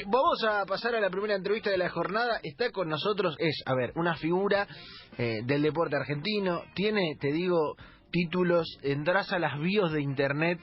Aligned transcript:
Eh, 0.00 0.04
vamos 0.06 0.42
a 0.48 0.64
pasar 0.64 0.94
a 0.94 1.00
la 1.00 1.10
primera 1.10 1.34
entrevista 1.34 1.70
de 1.70 1.76
la 1.76 1.90
jornada. 1.90 2.40
Está 2.42 2.70
con 2.70 2.88
nosotros, 2.88 3.36
es, 3.38 3.62
a 3.66 3.74
ver, 3.74 3.92
una 3.96 4.14
figura 4.14 4.66
eh, 5.18 5.40
del 5.44 5.62
deporte 5.62 5.96
argentino. 5.96 6.62
Tiene, 6.74 7.16
te 7.20 7.32
digo, 7.32 7.74
títulos. 8.10 8.66
Entras 8.82 9.30
a 9.32 9.38
las 9.38 9.58
bios 9.60 9.92
de 9.92 10.00
internet 10.00 10.58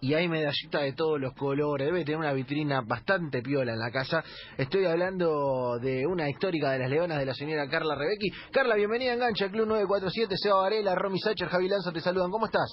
y 0.00 0.12
hay 0.12 0.28
medallitas 0.28 0.82
de 0.82 0.92
todos 0.92 1.18
los 1.18 1.32
colores. 1.34 1.86
Debe 1.86 2.04
tener 2.04 2.18
una 2.18 2.32
vitrina 2.34 2.82
bastante 2.82 3.40
piola 3.40 3.72
en 3.72 3.78
la 3.78 3.90
casa. 3.90 4.22
Estoy 4.58 4.84
hablando 4.84 5.78
de 5.80 6.06
una 6.06 6.28
histórica 6.28 6.72
de 6.72 6.80
las 6.80 6.90
leonas 6.90 7.18
de 7.18 7.26
la 7.26 7.34
señora 7.34 7.68
Carla 7.68 7.94
Rebecki. 7.94 8.30
Carla, 8.52 8.74
bienvenida 8.74 9.12
a 9.12 9.14
Engancha, 9.14 9.48
Club 9.48 9.66
947. 9.66 10.34
Seba 10.36 10.56
Varela, 10.56 10.94
Romy 10.94 11.18
Sacher, 11.20 11.48
Javi 11.48 11.68
Lanza 11.68 11.90
te 11.90 12.00
saludan. 12.00 12.30
¿Cómo 12.30 12.46
estás? 12.46 12.70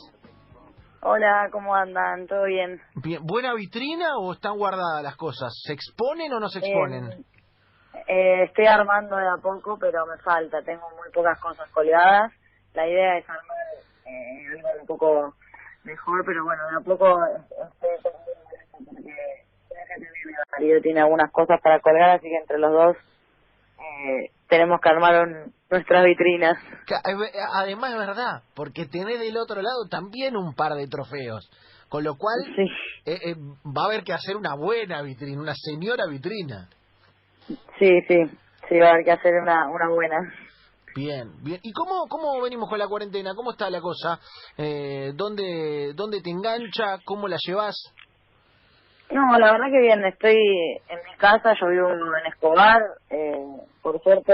Hola, 1.04 1.50
¿cómo 1.52 1.74
andan? 1.74 2.28
¿Todo 2.28 2.44
bien? 2.44 2.80
Bien. 2.94 3.22
¿Buena 3.24 3.56
vitrina 3.56 4.18
o 4.20 4.34
están 4.34 4.56
guardadas 4.56 5.02
las 5.02 5.16
cosas? 5.16 5.52
¿Se 5.66 5.74
exponen 5.74 6.32
o 6.32 6.40
no 6.40 6.48
se 6.48 6.60
exponen? 6.60 7.12
Eh, 7.12 8.04
eh, 8.08 8.44
estoy 8.44 8.68
armando 8.68 9.16
de 9.16 9.28
a 9.28 9.38
poco, 9.42 9.80
pero 9.80 10.06
me 10.06 10.18
falta. 10.18 10.62
Tengo 10.62 10.88
muy 10.92 11.10
pocas 11.12 11.40
cosas 11.40 11.68
colgadas. 11.72 12.32
La 12.76 12.88
idea 12.88 13.18
es 13.18 13.28
armar 13.28 13.58
eh, 14.06 14.46
algo 14.52 14.82
un 14.82 14.86
poco 14.86 15.34
mejor, 15.84 16.24
pero 16.24 16.44
bueno, 16.44 16.62
de 16.70 16.78
a 16.78 16.82
poco 16.82 17.18
estoy 17.26 18.14
porque 18.86 19.02
mi 19.98 20.34
marido 20.52 20.82
tiene 20.82 21.02
algunas 21.02 21.32
cosas 21.32 21.60
para 21.62 21.80
colgar, 21.80 22.12
así 22.12 22.30
que 22.30 22.38
entre 22.38 22.60
los 22.60 22.72
dos 22.72 22.98
eh, 23.80 24.30
tenemos 24.52 24.82
que 24.82 24.90
armar 24.90 25.24
un, 25.26 25.54
nuestras 25.70 26.04
vitrinas. 26.04 26.58
Además, 27.54 27.92
es 27.94 27.98
verdad, 27.98 28.44
porque 28.54 28.86
tenés 28.86 29.18
del 29.20 29.38
otro 29.38 29.62
lado 29.62 29.88
también 29.90 30.36
un 30.36 30.54
par 30.54 30.74
de 30.74 30.88
trofeos. 30.88 31.50
Con 31.88 32.04
lo 32.04 32.16
cual, 32.16 32.36
sí. 32.56 32.64
eh, 33.06 33.20
eh, 33.26 33.36
va 33.66 33.84
a 33.84 33.86
haber 33.86 34.04
que 34.04 34.14
hacer 34.14 34.36
una 34.36 34.56
buena 34.56 35.02
vitrina, 35.02 35.42
una 35.42 35.56
señora 35.56 36.06
vitrina. 36.08 36.70
Sí, 37.80 38.02
sí, 38.08 38.18
sí, 38.70 38.78
va 38.78 38.88
a 38.88 38.92
haber 38.92 39.06
que 39.06 39.12
hacer 39.12 39.34
una, 39.42 39.68
una 39.70 39.90
buena. 39.90 40.18
Bien, 40.96 41.32
bien. 41.42 41.60
¿Y 41.64 41.72
cómo, 41.72 42.08
cómo 42.10 42.42
venimos 42.42 42.70
con 42.70 42.78
la 42.78 42.88
cuarentena? 42.88 43.34
¿Cómo 43.34 43.52
está 43.52 43.70
la 43.70 43.80
cosa? 43.80 44.20
Eh, 44.58 45.14
¿dónde, 45.16 45.94
¿Dónde 45.96 46.22
te 46.22 46.30
engancha? 46.30 47.00
¿Cómo 47.06 47.30
la 47.30 47.38
llevas? 47.46 47.76
No, 49.12 49.38
la 49.38 49.52
verdad 49.52 49.70
que 49.70 49.80
bien, 49.80 50.06
estoy 50.06 50.38
en 50.88 51.00
mi 51.06 51.18
casa, 51.18 51.54
yo 51.60 51.68
vivo 51.68 51.90
en 51.90 52.26
Escobar, 52.28 52.82
eh, 53.10 53.46
por 53.82 54.02
suerte 54.02 54.34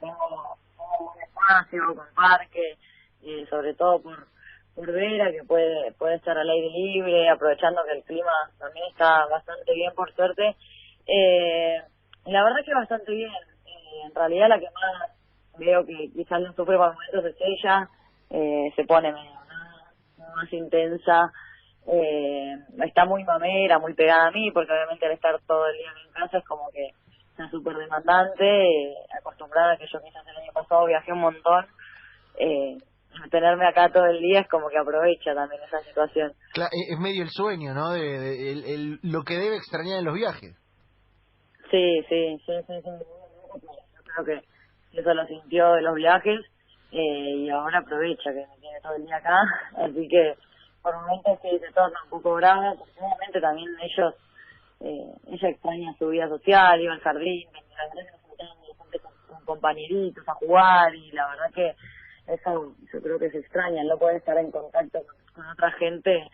tengo 0.00 0.56
un 1.00 1.22
espacio 1.22 1.94
con 1.94 2.06
parque, 2.14 2.78
y 3.20 3.44
sobre 3.46 3.74
todo 3.74 4.00
por, 4.00 4.26
por 4.74 4.90
Vera, 4.90 5.30
que 5.30 5.44
puede, 5.44 5.92
puede 5.92 6.16
estar 6.16 6.38
al 6.38 6.48
aire 6.48 6.70
libre, 6.70 7.28
aprovechando 7.28 7.82
que 7.84 7.98
el 7.98 8.04
clima 8.04 8.32
también 8.58 8.86
está 8.90 9.26
bastante 9.26 9.74
bien, 9.74 9.92
por 9.94 10.10
suerte. 10.14 10.56
Eh, 11.06 11.82
la 12.26 12.44
verdad 12.44 12.64
que 12.64 12.74
bastante 12.74 13.12
bien. 13.12 13.30
Eh, 13.66 14.06
en 14.06 14.14
realidad 14.14 14.48
la 14.48 14.58
que 14.58 14.70
más 14.70 15.10
veo 15.58 15.84
que 15.84 16.10
quizás 16.14 16.40
no 16.40 16.52
sufre 16.54 16.76
por 16.76 16.94
momentos 16.94 17.24
es 17.26 17.36
ella, 17.40 17.88
eh, 18.30 18.72
se 18.74 18.84
pone 18.84 19.12
medio 19.12 19.32
más 20.34 20.52
intensa, 20.52 21.32
eh, 21.86 22.54
está 22.84 23.04
muy 23.04 23.24
mamera, 23.24 23.78
muy 23.78 23.94
pegada 23.94 24.28
a 24.28 24.30
mí, 24.30 24.50
porque 24.52 24.72
obviamente 24.72 25.06
al 25.06 25.12
estar 25.12 25.38
todo 25.46 25.66
el 25.66 25.76
día 25.76 25.90
en 26.06 26.12
casa 26.12 26.38
es 26.38 26.44
como 26.44 26.70
que 26.72 26.88
está 27.30 27.48
súper 27.50 27.76
demandante, 27.76 28.44
eh, 28.44 28.94
acostumbrada 29.18 29.72
a 29.72 29.76
que 29.76 29.86
yo 29.92 30.00
quizás 30.00 30.26
el 30.26 30.36
año 30.36 30.52
pasado 30.52 30.86
viajé 30.86 31.12
un 31.12 31.20
montón, 31.20 31.66
eh, 32.38 32.78
tenerme 33.30 33.66
acá 33.66 33.90
todo 33.90 34.06
el 34.06 34.20
día 34.20 34.40
es 34.40 34.48
como 34.48 34.68
que 34.68 34.78
aprovecha 34.78 35.34
también 35.34 35.62
esa 35.62 35.80
situación. 35.80 36.32
Claro, 36.52 36.70
es 36.72 36.98
medio 36.98 37.22
el 37.22 37.30
sueño, 37.30 37.74
¿no? 37.74 37.92
De, 37.92 38.52
el, 38.52 38.64
el, 38.64 38.98
lo 39.02 39.22
que 39.22 39.34
debe 39.34 39.56
extrañar 39.56 39.98
en 39.98 40.04
los 40.04 40.14
viajes. 40.14 40.56
Sí, 41.70 42.02
sí, 42.08 42.38
sí, 42.46 42.52
sí, 42.66 42.74
sí. 42.82 42.90
Yo 43.54 44.24
creo 44.24 44.24
que 44.24 44.98
eso 44.98 45.14
lo 45.14 45.26
sintió 45.26 45.72
de 45.72 45.82
los 45.82 45.94
viajes 45.94 46.40
eh, 46.92 47.36
y 47.38 47.50
ahora 47.50 47.78
aprovecha 47.78 48.30
que 48.30 48.46
me 48.46 48.56
tiene 48.60 48.80
todo 48.82 48.94
el 48.94 49.04
día 49.04 49.16
acá, 49.16 49.40
así 49.78 50.08
que 50.08 50.34
por 50.84 50.94
momentos 50.96 51.38
sí 51.40 51.48
se 51.58 51.72
torna 51.72 51.98
un 52.04 52.10
poco 52.10 52.34
brava, 52.34 52.72
obviamente 52.72 53.40
también 53.40 53.68
ellos, 53.80 54.14
eh, 54.80 55.14
ella 55.28 55.48
extraña 55.48 55.94
su 55.98 56.08
vida 56.08 56.28
social, 56.28 56.78
iba 56.78 56.92
al 56.92 57.00
jardín, 57.00 57.48
con 59.26 59.44
compañeritos 59.46 60.28
a 60.28 60.34
jugar 60.34 60.94
y 60.94 61.10
la 61.12 61.26
verdad 61.28 61.50
que 61.54 61.74
eso 62.34 62.74
yo 62.92 63.02
creo 63.02 63.18
que 63.18 63.30
se 63.30 63.38
extraña, 63.38 63.82
no 63.84 63.96
poder 63.98 64.16
estar 64.16 64.36
en 64.36 64.50
contacto 64.50 65.00
con, 65.34 65.46
otra 65.46 65.72
gente 65.72 66.28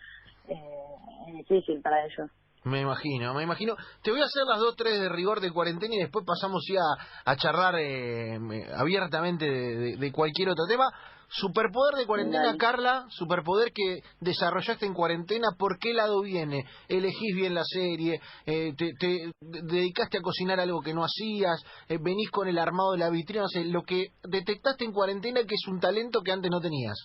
eh, 0.49 0.85
es 1.29 1.35
difícil 1.35 1.81
para 1.81 2.05
ellos. 2.05 2.29
Me 2.65 2.81
imagino, 2.81 3.33
me 3.33 3.45
imagino. 3.45 3.77
Te 4.03 4.11
voy 4.11 4.21
a 4.21 4.25
hacer 4.25 4.43
las 4.47 4.59
dos, 4.59 4.75
tres 4.77 5.01
de 5.01 5.09
rigor 5.09 5.41
de 5.41 5.53
cuarentena 5.53 5.95
y 5.95 5.99
después 5.99 6.27
pasamos 6.27 6.63
ya 6.69 6.83
a, 7.25 7.37
charlar 7.37 7.77
eh, 7.79 8.39
abiertamente 8.77 9.47
de, 9.47 10.13
cualquier 10.13 10.51
otro 10.51 10.67
tema. 10.69 10.85
Superpoder 11.33 11.95
de 11.95 12.07
cuarentena, 12.07 12.57
Carla, 12.59 13.05
superpoder 13.09 13.71
que 13.73 14.03
desarrollaste 14.21 14.85
en 14.85 14.95
cuarentena, 14.95 15.51
¿por 15.57 15.79
qué 15.79 15.95
lado 15.95 16.23
viene? 16.23 16.65
¿Elegís 16.89 17.37
bien 17.37 17.55
la 17.55 17.63
serie? 17.63 18.21
Eh, 18.47 18.75
te, 18.77 18.91
te, 18.99 19.31
dedicaste 19.41 20.19
a 20.19 20.23
cocinar 20.23 20.59
algo 20.59 20.81
que 20.83 20.93
no 20.93 21.05
hacías? 21.05 21.65
Eh, 21.89 21.99
¿Venís 22.01 22.33
con 22.33 22.49
el 22.49 22.59
armado 22.59 22.93
de 22.93 22.99
la 22.99 23.11
vitrina? 23.11 23.43
No 23.43 23.49
sé, 23.49 23.65
lo 23.65 23.83
que 23.83 24.09
detectaste 24.25 24.85
en 24.85 24.93
cuarentena 24.93 25.43
que 25.47 25.55
es 25.55 25.69
un 25.69 25.79
talento 25.79 26.21
que 26.25 26.33
antes 26.33 26.51
no 26.51 26.61
tenías. 26.61 26.99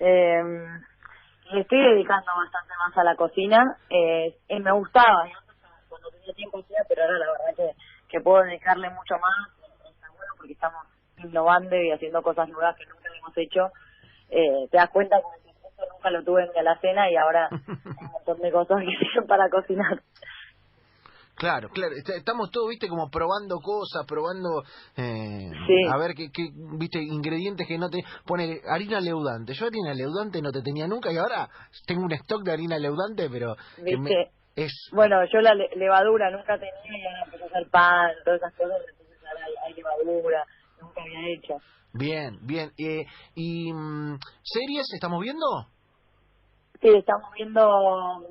Eh, 0.00 0.42
me 1.52 1.60
estoy 1.60 1.78
dedicando 1.78 2.32
bastante 2.36 2.74
más 2.84 2.98
a 2.98 3.04
la 3.04 3.14
cocina. 3.14 3.76
Eh, 3.90 4.34
me 4.58 4.72
gustaba, 4.72 5.22
cuando 5.88 6.10
tenía 6.10 6.34
tiempo 6.34 6.58
hacía, 6.58 6.78
pero 6.88 7.02
ahora 7.02 7.18
la 7.18 7.26
verdad 7.30 7.56
que, 7.56 7.70
que 8.08 8.20
puedo 8.20 8.42
dedicarle 8.42 8.90
mucho 8.90 9.14
más. 9.22 9.54
Está 9.88 10.08
bueno 10.10 10.34
porque 10.36 10.52
estamos 10.54 10.97
innovando 11.24 11.76
y 11.76 11.90
haciendo 11.90 12.22
cosas 12.22 12.48
nuevas 12.48 12.76
que 12.76 12.86
nunca 12.86 13.08
hemos 13.16 13.36
hecho. 13.36 13.68
Eh, 14.30 14.68
te 14.70 14.76
das 14.76 14.90
cuenta 14.90 15.16
que 15.16 15.86
nunca 15.92 16.10
lo 16.10 16.24
tuve 16.24 16.44
en 16.44 16.50
mi 16.52 16.58
alacena 16.58 17.10
y 17.10 17.16
ahora 17.16 17.48
hay 17.50 18.06
un 18.06 18.12
montón 18.12 18.40
de 18.40 18.52
cosas 18.52 18.78
que 18.80 19.06
sirven 19.06 19.26
para 19.26 19.48
cocinar. 19.48 20.02
Claro, 21.38 21.68
claro, 21.68 21.94
estamos 21.94 22.50
todos, 22.50 22.68
viste, 22.68 22.88
como 22.88 23.10
probando 23.10 23.60
cosas, 23.60 24.04
probando, 24.08 24.64
eh, 24.96 25.48
a 25.88 25.96
ver 25.96 26.14
qué, 26.16 26.32
qué, 26.32 26.48
viste, 26.76 26.98
ingredientes 26.98 27.64
que 27.64 27.78
no 27.78 27.88
te... 27.88 28.02
Pone 28.26 28.60
harina 28.68 29.00
leudante, 29.00 29.54
yo 29.54 29.66
harina 29.66 29.94
leudante 29.94 30.42
no 30.42 30.50
te 30.50 30.62
tenía 30.62 30.88
nunca 30.88 31.12
y 31.12 31.16
ahora 31.16 31.48
tengo 31.86 32.02
un 32.02 32.12
stock 32.12 32.42
de 32.42 32.52
harina 32.52 32.76
leudante, 32.76 33.30
pero... 33.30 33.54
¿Viste? 33.80 34.32
es... 34.56 34.90
Bueno, 34.92 35.24
yo 35.32 35.40
la 35.40 35.54
levadura 35.54 36.30
nunca 36.30 36.58
tenía 36.58 36.98
y 36.98 37.06
ahora 37.06 37.24
empecé 37.26 37.44
a 37.44 37.46
hacer 37.46 37.70
pan, 37.70 38.10
todas 38.24 38.40
esas 38.40 38.54
cosas, 38.54 38.78
entonces 38.90 39.18
ahora 39.24 39.46
hay, 39.64 39.74
levadura, 39.74 40.44
hecho. 41.16 41.56
Bien, 41.92 42.38
bien. 42.42 42.72
Eh, 42.78 43.06
¿Y 43.34 43.72
mm, 43.72 44.18
series 44.42 44.92
estamos 44.92 45.20
viendo? 45.20 45.46
Sí, 46.80 46.88
estamos 46.88 47.30
viendo... 47.36 48.24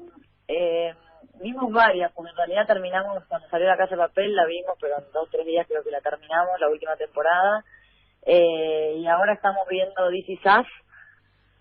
Eh, 0.47 0.93
vimos 1.41 1.71
varias, 1.71 2.11
porque 2.13 2.31
en 2.31 2.37
realidad 2.37 2.67
terminamos, 2.67 3.23
cuando 3.27 3.47
salió 3.49 3.67
la 3.67 3.77
casa 3.77 3.95
de 3.95 4.01
papel 4.01 4.35
la 4.35 4.45
vimos, 4.45 4.77
pero 4.79 4.97
en 4.97 5.11
dos 5.11 5.27
o 5.27 5.31
tres 5.31 5.45
días 5.45 5.67
creo 5.67 5.83
que 5.83 5.91
la 5.91 6.01
terminamos, 6.01 6.59
la 6.59 6.69
última 6.69 6.95
temporada. 6.95 7.63
Eh, 8.25 8.95
y 8.97 9.07
ahora 9.07 9.33
estamos 9.33 9.67
viendo 9.69 10.09
DC 10.09 10.39
Sass. 10.43 10.65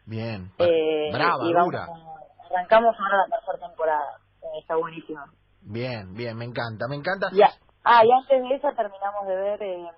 Bien, 0.05 0.51
eh, 0.59 1.11
brava, 1.13 1.45
y 1.45 1.55
arrancamos 1.55 2.97
ahora 2.99 3.27
la 3.29 3.37
tercera 3.37 3.69
temporada, 3.69 4.19
eh, 4.43 4.59
está 4.61 4.77
buenísima. 4.77 5.25
Bien, 5.63 6.15
bien, 6.15 6.37
me 6.37 6.45
encanta, 6.45 6.87
me 6.89 6.97
encanta. 6.97 7.29
Ya. 7.33 7.51
Ah, 7.83 8.05
y 8.05 8.11
antes 8.11 8.43
de 8.43 8.55
esa 8.55 8.73
terminamos 8.73 9.27
de 9.27 9.35
ver 9.35 9.63
eh, 9.63 9.91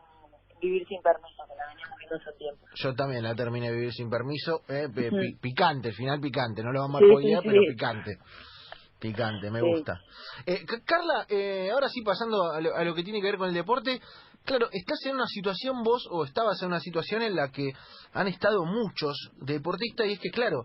Vivir 0.61 0.87
sin 0.89 1.01
permiso, 1.03 1.43
que 1.49 1.55
la 1.57 1.69
veníamos 1.69 1.99
viendo 1.99 2.17
hace 2.17 2.39
tiempo. 2.39 2.67
Yo 2.75 2.95
también 2.95 3.23
la 3.23 3.35
terminé 3.35 3.71
de 3.71 3.77
Vivir 3.77 3.93
sin 3.93 4.11
permiso, 4.11 4.63
eh, 4.69 4.89
picante, 5.41 5.93
final 5.93 6.21
picante, 6.21 6.63
no 6.63 6.73
lo 6.73 6.81
vamos 6.81 7.03
a 7.03 7.05
sí, 7.05 7.35
pero 7.43 7.61
picante. 7.69 8.19
Picante, 8.99 9.51
me 9.51 9.61
gusta. 9.61 10.01
Eh, 10.45 10.65
Carla, 10.85 11.25
eh, 11.29 11.71
ahora 11.73 11.89
sí 11.89 12.03
pasando 12.03 12.51
a 12.51 12.61
lo, 12.61 12.95
que 12.95 13.05
tiene 13.05 13.21
que 13.21 13.27
ver 13.27 13.37
con 13.37 13.49
el 13.49 13.55
deporte, 13.55 14.01
claro, 14.45 14.69
estás 14.73 14.99
en 15.07 15.15
una 15.15 15.27
situación 15.27 15.85
vos 15.85 16.09
o 16.11 16.25
estabas 16.25 16.61
en 16.63 16.69
una 16.69 16.81
situación 16.81 17.23
en 17.23 17.37
la 17.37 17.51
que 17.53 17.71
han 18.13 18.27
estado 18.27 18.65
muchos 18.65 19.31
deportistas 19.37 20.09
y 20.09 20.15
es 20.15 20.19
que, 20.19 20.31
claro, 20.31 20.65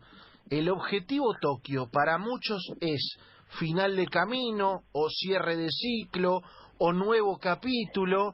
el 0.49 0.67
objetivo 0.69 1.35
Tokio 1.39 1.89
para 1.91 2.17
muchos 2.17 2.63
es 2.81 3.17
final 3.59 3.95
de 3.95 4.07
camino 4.07 4.81
o 4.91 5.09
cierre 5.09 5.55
de 5.55 5.69
ciclo 5.69 6.41
o 6.79 6.91
nuevo 6.91 7.37
capítulo 7.37 8.33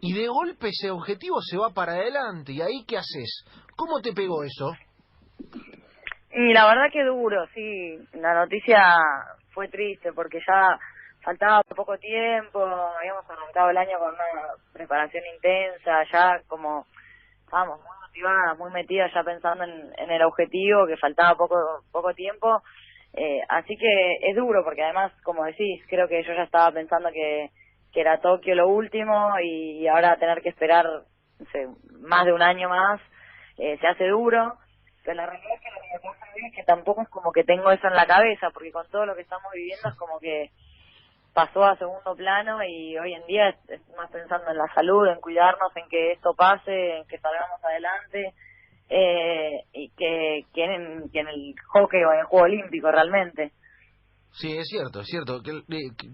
y 0.00 0.14
de 0.14 0.28
golpe 0.28 0.68
ese 0.68 0.90
objetivo 0.90 1.40
se 1.42 1.58
va 1.58 1.70
para 1.70 1.92
adelante 1.92 2.52
y 2.52 2.62
ahí 2.62 2.84
qué 2.86 2.96
haces? 2.96 3.44
¿Cómo 3.76 4.00
te 4.00 4.12
pegó 4.12 4.42
eso? 4.42 4.72
Y 6.32 6.52
la 6.52 6.66
verdad 6.66 6.90
que 6.92 7.04
duro, 7.04 7.46
sí. 7.54 7.98
La 8.14 8.34
noticia 8.34 8.96
fue 9.52 9.68
triste 9.68 10.12
porque 10.12 10.38
ya 10.46 10.78
faltaba 11.22 11.62
poco 11.62 11.98
tiempo, 11.98 12.64
habíamos 12.64 13.28
arrancado 13.28 13.70
el 13.70 13.76
año 13.76 13.98
con 13.98 14.14
una 14.14 14.54
preparación 14.72 15.22
intensa, 15.34 16.04
ya 16.10 16.40
como 16.46 16.86
estábamos 17.44 17.78
muy 17.80 17.96
motivadas, 18.00 18.58
muy 18.58 18.70
metidas 18.70 19.10
ya 19.12 19.22
pensando 19.22 19.64
en, 19.64 20.10
el 20.10 20.22
objetivo, 20.22 20.86
que 20.86 20.96
faltaba 20.96 21.36
poco 21.36 21.56
poco 21.92 22.14
tiempo 22.14 22.62
Eh, 23.12 23.40
así 23.48 23.76
que 23.76 24.18
es 24.22 24.36
duro 24.36 24.62
porque 24.64 24.84
además, 24.84 25.12
como 25.24 25.44
decís, 25.44 25.82
creo 25.88 26.06
que 26.06 26.22
yo 26.22 26.32
ya 26.32 26.44
estaba 26.44 26.70
pensando 26.70 27.10
que, 27.10 27.50
que 27.92 28.00
era 28.00 28.20
Tokio 28.20 28.54
lo 28.54 28.68
último 28.68 29.32
y, 29.42 29.86
ahora 29.88 30.16
tener 30.16 30.42
que 30.42 30.50
esperar 30.50 30.86
más 32.00 32.26
de 32.26 32.32
un 32.32 32.42
año 32.42 32.68
más 32.68 33.00
eh, 33.58 33.78
se 33.80 33.86
hace 33.86 34.08
duro. 34.08 34.54
Pero 35.04 35.16
la 35.16 35.26
realidad 35.26 35.54
es 35.54 35.60
que 35.60 35.70
lo 35.70 35.80
que 35.80 36.06
pasa 36.06 36.26
es 36.36 36.54
que 36.54 36.62
tampoco 36.64 37.02
es 37.02 37.08
como 37.08 37.32
que 37.32 37.44
tengo 37.44 37.70
eso 37.70 37.86
en 37.86 37.94
la 37.94 38.06
cabeza 38.06 38.50
porque 38.50 38.70
con 38.70 38.86
todo 38.90 39.06
lo 39.06 39.14
que 39.14 39.22
estamos 39.22 39.50
viviendo 39.52 39.88
es 39.88 39.94
como 39.96 40.18
que 40.18 40.50
pasó 41.32 41.64
a 41.64 41.76
segundo 41.76 42.14
plano 42.16 42.62
y 42.64 42.98
hoy 42.98 43.14
en 43.14 43.26
día 43.26 43.48
es 43.68 43.80
más 43.96 44.10
pensando 44.10 44.50
en 44.50 44.58
la 44.58 44.72
salud, 44.74 45.08
en 45.08 45.20
cuidarnos, 45.20 45.74
en 45.76 45.88
que 45.88 46.12
esto 46.12 46.34
pase, 46.34 46.98
en 46.98 47.06
que 47.06 47.18
salgamos 47.18 47.62
adelante 47.64 48.34
eh, 48.88 49.64
y 49.72 49.88
que, 49.90 50.44
que, 50.52 50.64
en, 50.64 51.10
que 51.10 51.20
en 51.20 51.28
el 51.28 51.54
hockey 51.68 52.02
o 52.04 52.12
en 52.12 52.20
el 52.20 52.24
juego 52.26 52.44
olímpico 52.44 52.90
realmente. 52.90 53.52
Sí, 54.32 54.56
es 54.56 54.68
cierto, 54.68 55.00
es 55.00 55.08
cierto. 55.08 55.42
Que, 55.42 55.62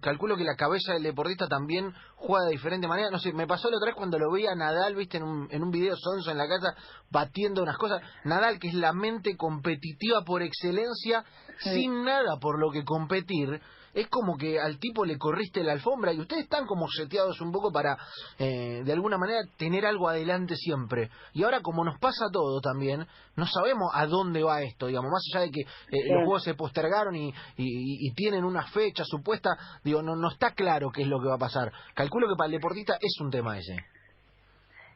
calculo 0.01 0.37
que 0.37 0.45
la 0.45 0.57
cabeza 0.57 0.95
del 0.95 1.03
deportista 1.03 1.47
también 1.49 1.93
juega 2.15 2.47
de 2.47 2.53
diferente 2.53 2.89
manera. 2.89 3.11
No 3.11 3.19
sé, 3.19 3.33
me 3.33 3.47
pasó 3.47 3.71
la 3.71 3.77
otra 3.77 3.89
vez 3.89 3.95
cuando 3.95 4.19
lo 4.19 4.31
veía 4.33 4.55
Nadal, 4.55 4.95
viste, 4.95 5.19
en 5.19 5.25
un, 5.25 5.49
en 5.51 5.63
un 5.63 5.71
video 5.71 5.95
sonso 5.97 6.31
en 6.31 6.39
la 6.39 6.49
casa, 6.49 6.75
batiendo 7.11 7.63
unas 7.63 7.77
cosas. 7.77 8.03
Nadal, 8.25 8.59
que 8.59 8.69
es 8.69 8.75
la 8.75 8.93
mente 8.93 9.37
competitiva 9.37 10.23
por 10.25 10.43
excelencia, 10.43 11.25
sin 11.61 12.05
nada 12.05 12.39
por 12.41 12.59
lo 12.59 12.71
que 12.71 12.85
competir 12.85 13.61
es 13.97 14.09
como 14.09 14.37
que 14.37 14.61
al 14.61 14.79
tipo 14.79 15.07
le 15.07 15.17
corriste 15.17 15.65
la 15.65 15.73
alfombra 15.73 16.13
y 16.13 16.21
ustedes 16.21 16.45
están 16.45 16.67
como 16.67 16.87
seteados 16.87 17.41
un 17.41 17.51
poco 17.51 17.73
para, 17.73 17.97
eh, 18.39 18.83
de 18.85 18.93
alguna 18.93 19.17
manera, 19.17 19.41
tener 19.57 19.87
algo 19.87 20.09
adelante 20.09 20.55
siempre. 20.55 21.09
Y 21.33 21.45
ahora, 21.45 21.61
como 21.63 21.83
nos 21.83 21.99
pasa 21.99 22.27
todo 22.31 22.61
también, 22.61 23.07
no 23.37 23.47
sabemos 23.47 23.91
a 23.95 24.07
dónde 24.07 24.43
va 24.43 24.61
esto, 24.61 24.87
digamos, 24.87 25.11
más 25.11 25.25
allá 25.33 25.47
de 25.47 25.51
que 25.51 25.61
eh, 25.63 26.13
los 26.13 26.25
juegos 26.25 26.45
se 26.45 26.55
postergaron 26.55 27.17
y, 27.17 27.33
y, 27.57 28.15
tienen 28.15 28.45
una 28.45 28.67
fecha 28.67 29.03
supuesta, 29.05 29.57
digo, 29.83 30.03
no, 30.03 30.15
no 30.15 30.29
está 30.29 30.51
claro 30.53 30.91
qué 30.91 31.03
es 31.03 31.09
lo 31.09 31.19
que 31.19 31.29
va 31.29 31.37
a 31.37 31.39
pasar. 31.39 31.73
Calculo 31.95 32.29
que 32.29 32.37
para 32.37 32.47
el 32.47 32.53
deportista 32.53 32.99
es 33.01 33.19
un 33.21 33.31
tema 33.31 33.59
ese. 33.59 33.77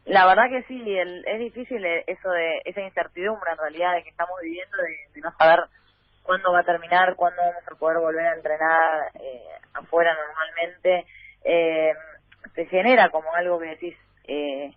La 0.04 0.26
verdad 0.26 0.44
que 0.50 0.62
sí, 0.64 0.82
es 0.86 1.38
difícil 1.38 1.84
eso 1.84 2.28
de 2.28 2.62
esa 2.66 2.82
incertidumbre 2.82 3.50
en 3.52 3.58
realidad 3.58 3.94
de 3.94 4.02
que 4.02 4.10
estamos 4.10 4.36
viviendo, 4.42 4.76
de 5.14 5.20
no 5.20 5.30
saber 5.38 5.60
cuándo 6.22 6.52
va 6.52 6.60
a 6.60 6.64
terminar, 6.64 7.14
cuándo 7.16 7.42
vamos 7.42 7.62
a 7.66 7.74
poder 7.76 7.98
volver 7.98 8.26
a 8.26 8.34
entrenar 8.34 9.10
eh, 9.14 9.44
afuera 9.74 10.14
normalmente, 10.14 11.06
eh, 11.44 11.92
genera 12.68 13.10
como 13.10 13.32
algo 13.34 13.58
que 13.58 13.66
decís, 13.66 13.96
eh, 14.24 14.72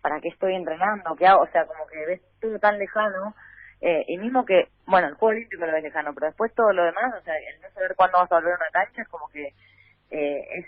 ¿para 0.00 0.20
qué 0.20 0.28
estoy 0.28 0.54
entrenando? 0.54 1.14
¿Qué 1.16 1.26
hago? 1.26 1.42
O 1.42 1.48
sea, 1.48 1.66
como 1.66 1.86
que 1.86 2.06
ves 2.06 2.20
todo 2.40 2.58
tan 2.58 2.78
lejano, 2.78 3.34
eh, 3.80 4.04
y 4.08 4.18
mismo 4.18 4.44
que, 4.44 4.68
bueno, 4.86 5.08
el 5.08 5.14
juego 5.14 5.36
olímpico 5.36 5.66
lo 5.66 5.72
ves 5.72 5.82
lejano, 5.82 6.14
pero 6.14 6.28
después 6.28 6.54
todo 6.54 6.72
lo 6.72 6.84
demás, 6.84 7.14
o 7.14 7.22
sea, 7.22 7.34
el 7.36 7.60
no 7.60 7.68
saber 7.70 7.94
cuándo 7.94 8.18
vas 8.18 8.32
a 8.32 8.36
volver 8.36 8.54
a 8.54 8.56
una 8.56 8.70
cancha 8.72 9.02
es 9.02 9.08
como 9.08 9.28
que 9.28 9.52
eh, 10.10 10.40
es, 10.58 10.66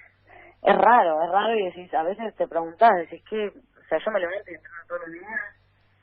es 0.62 0.76
raro, 0.76 1.22
es 1.22 1.30
raro 1.30 1.54
y 1.54 1.64
decís, 1.64 1.92
a 1.94 2.02
veces 2.02 2.34
te 2.36 2.46
preguntás, 2.46 2.96
decís 2.96 3.22
que, 3.28 3.48
o 3.48 3.88
sea, 3.88 3.98
yo 3.98 4.10
me 4.10 4.20
levanto 4.20 4.50
y 4.50 4.54
entreno 4.54 4.76
todos 4.86 5.00
los 5.02 5.12
días, 5.12 5.40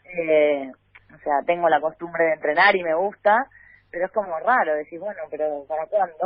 eh, 0.06 0.72
o 1.14 1.18
sea, 1.20 1.34
tengo 1.46 1.70
la 1.70 1.80
costumbre 1.80 2.24
de 2.26 2.34
entrenar 2.34 2.76
y 2.76 2.84
me 2.84 2.96
gusta, 2.96 3.48
pero 3.96 4.08
es 4.08 4.12
como 4.12 4.38
raro 4.40 4.76
decir, 4.76 5.00
bueno, 5.00 5.22
pero 5.32 5.64
¿para 5.70 5.88
cuándo? 5.88 6.18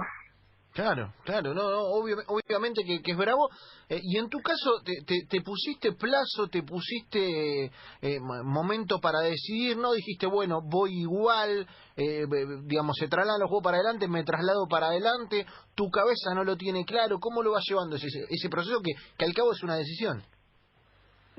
Claro, 0.73 1.13
claro, 1.23 1.53
no, 1.53 1.69
no 1.69 1.81
obviamente 1.81 2.81
que, 2.83 2.99
que, 3.03 3.11
es 3.11 3.17
bravo. 3.17 3.47
Eh, 3.87 3.99
y 4.01 4.17
en 4.17 4.27
tu 4.27 4.39
caso, 4.39 4.81
te, 4.83 5.25
te, 5.29 5.41
pusiste 5.41 5.91
plazo, 5.91 6.47
te 6.51 6.63
pusiste 6.63 7.65
eh, 8.01 8.19
momento 8.19 8.99
para 8.99 9.19
decidir, 9.19 9.77
¿no? 9.77 9.93
Dijiste, 9.93 10.25
bueno, 10.25 10.61
voy 10.63 11.01
igual, 11.01 11.67
eh, 11.95 12.25
digamos, 12.63 12.95
se 12.97 13.07
trasladan 13.07 13.39
los 13.39 13.49
juegos 13.49 13.65
para 13.65 13.77
adelante, 13.77 14.07
me 14.07 14.23
traslado 14.23 14.65
para 14.67 14.87
adelante, 14.87 15.45
tu 15.75 15.91
cabeza 15.91 16.33
no 16.33 16.43
lo 16.43 16.57
tiene 16.57 16.85
claro, 16.85 17.19
¿cómo 17.19 17.43
lo 17.43 17.51
vas 17.51 17.65
llevando 17.69 17.97
ese, 17.97 18.07
ese 18.29 18.49
proceso 18.49 18.81
que, 18.81 18.93
que 19.15 19.25
al 19.25 19.33
cabo 19.35 19.51
es 19.51 19.61
una 19.61 19.75
decisión? 19.75 20.23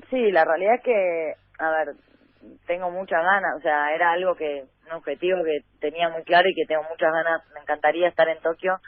Sí, 0.09 0.31
la 0.31 0.45
realidad 0.45 0.75
es 0.75 0.83
que, 0.83 1.33
a 1.59 1.71
ver, 1.71 1.95
tengo 2.65 2.89
muchas 2.89 3.23
ganas, 3.23 3.57
o 3.57 3.61
sea, 3.61 3.93
era 3.93 4.11
algo 4.11 4.35
que, 4.35 4.65
un 4.85 4.93
objetivo 4.93 5.43
que 5.43 5.59
tenía 5.79 6.09
muy 6.09 6.23
claro 6.23 6.49
y 6.49 6.55
que 6.55 6.65
tengo 6.65 6.83
muchas 6.83 7.11
ganas, 7.11 7.41
me 7.53 7.61
encantaría 7.61 8.07
estar 8.07 8.27
en 8.27 8.39
Tokio. 8.39 8.79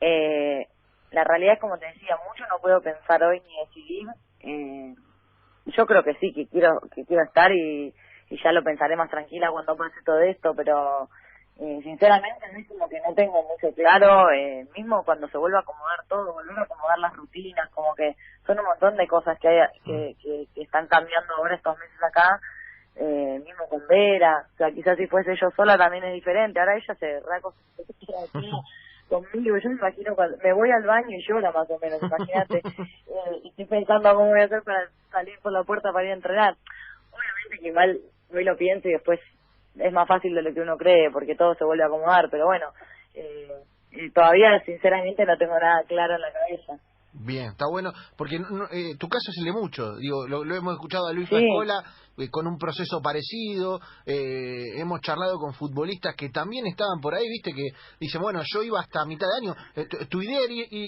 Eh, 0.00 0.66
la 1.10 1.24
realidad 1.24 1.54
es 1.54 1.60
como 1.60 1.78
te 1.78 1.86
decía, 1.86 2.16
mucho 2.28 2.44
no 2.48 2.58
puedo 2.60 2.80
pensar 2.80 3.22
hoy 3.22 3.40
ni 3.40 3.66
decidir. 3.66 4.08
Eh, 4.40 4.94
yo 5.66 5.86
creo 5.86 6.02
que 6.02 6.14
sí, 6.14 6.32
que 6.32 6.46
quiero, 6.48 6.80
que 6.94 7.04
quiero 7.04 7.22
estar 7.24 7.52
y, 7.52 7.94
ya 8.42 8.50
lo 8.50 8.64
pensaré 8.64 8.96
más 8.96 9.10
tranquila 9.10 9.50
cuando 9.50 9.76
pase 9.76 9.96
todo 10.06 10.20
esto, 10.20 10.54
pero 10.56 11.10
eh, 11.60 11.80
sinceramente 11.82 12.46
es 12.56 12.66
como 12.66 12.88
que 12.88 12.98
no 13.00 13.14
tengo 13.14 13.42
mucho 13.42 13.74
claro, 13.74 14.30
eh, 14.30 14.66
mismo 14.74 15.04
cuando 15.04 15.28
se 15.28 15.36
vuelva 15.36 15.58
a 15.58 15.60
acomodar 15.60 16.02
todo, 16.08 16.32
volver 16.32 16.58
a 16.58 16.62
acomodar 16.62 16.98
las 16.98 17.14
rutinas, 17.14 17.68
como 17.72 17.94
que 17.94 18.16
son 18.46 18.58
un 18.58 18.64
montón 18.64 18.96
de 18.96 19.06
cosas 19.06 19.38
que, 19.38 19.48
hay, 19.48 19.68
que, 19.84 20.46
que 20.54 20.62
están 20.62 20.86
cambiando 20.86 21.34
ahora 21.36 21.56
estos 21.56 21.78
meses 21.78 22.02
acá 22.02 22.40
eh, 23.04 23.42
mismo 23.44 23.66
con 23.68 23.84
Vera, 23.88 24.46
o 24.54 24.56
sea, 24.56 24.70
quizás 24.70 24.96
si 24.96 25.08
fuese 25.08 25.34
yo 25.34 25.50
sola 25.56 25.76
también 25.76 26.04
es 26.04 26.14
diferente, 26.14 26.60
ahora 26.60 26.76
ella 26.76 26.94
se 26.94 27.18
raco 27.20 27.52
conmigo, 29.08 29.58
yo 29.58 29.68
me 29.70 29.74
imagino 29.74 30.14
cuando 30.14 30.36
me 30.38 30.52
voy 30.52 30.70
al 30.70 30.84
baño 30.84 31.10
y 31.10 31.26
llora 31.26 31.50
más 31.50 31.68
o 31.68 31.78
menos, 31.80 32.00
imagínate, 32.00 32.58
eh, 32.78 33.40
y 33.42 33.48
estoy 33.48 33.64
pensando 33.64 34.14
cómo 34.14 34.30
voy 34.30 34.40
a 34.40 34.44
hacer 34.44 34.62
para 34.62 34.88
salir 35.10 35.36
por 35.42 35.50
la 35.50 35.64
puerta 35.64 35.92
para 35.92 36.04
ir 36.04 36.12
a 36.12 36.14
entrenar. 36.14 36.56
Obviamente 37.10 37.58
que 37.60 37.68
igual 37.68 38.00
hoy 38.32 38.44
lo 38.44 38.56
pienso 38.56 38.88
y 38.88 38.92
después 38.92 39.18
es 39.78 39.92
más 39.92 40.06
fácil 40.06 40.34
de 40.34 40.42
lo 40.42 40.54
que 40.54 40.60
uno 40.60 40.76
cree, 40.76 41.10
porque 41.10 41.34
todo 41.34 41.54
se 41.56 41.64
vuelve 41.64 41.82
a 41.82 41.86
acomodar, 41.86 42.30
pero 42.30 42.46
bueno, 42.46 42.68
eh, 43.14 43.50
todavía 44.14 44.60
sinceramente 44.64 45.26
no 45.26 45.36
tengo 45.36 45.58
nada 45.58 45.82
claro 45.88 46.14
en 46.14 46.20
la 46.20 46.32
cabeza. 46.32 46.78
Bien, 47.24 47.46
está 47.52 47.66
bueno, 47.70 47.92
porque 48.16 48.36
eh, 48.36 48.96
tu 48.98 49.08
caso 49.08 49.30
es 49.30 49.38
el 49.38 49.44
de 49.44 49.52
mucho, 49.52 49.96
digo, 49.96 50.26
lo, 50.26 50.42
hemos 50.54 50.74
escuchado 50.74 51.06
a 51.06 51.12
Luis 51.12 51.28
sí. 51.28 51.36
Eh, 52.18 52.28
con 52.30 52.46
un 52.46 52.58
proceso 52.58 53.00
parecido, 53.00 53.80
eh, 54.04 54.76
hemos 54.76 55.00
charlado 55.00 55.38
con 55.38 55.54
futbolistas 55.54 56.14
que 56.14 56.28
también 56.28 56.66
estaban 56.66 57.00
por 57.00 57.14
ahí, 57.14 57.26
viste, 57.28 57.52
que 57.52 57.68
dicen, 58.00 58.20
bueno, 58.20 58.42
yo 58.44 58.62
iba 58.62 58.80
hasta 58.80 59.06
mitad 59.06 59.26
de 59.26 59.46
año, 59.46 59.54
tu, 60.10 60.20
idea 60.20 60.40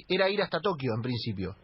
era 0.09 0.29
ir 0.29 0.43
hasta 0.43 0.61
Tokio 0.61 0.93
en 0.95 1.03
principio. 1.03 1.55